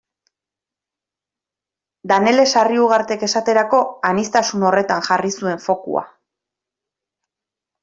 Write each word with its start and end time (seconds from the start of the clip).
Danele 2.11 2.45
Sarriugartek 2.53 3.27
esaterako 3.29 3.83
aniztasun 4.13 4.67
horretan 4.71 5.07
jarri 5.11 5.33
zuen 5.37 5.63
fokua. 5.69 6.05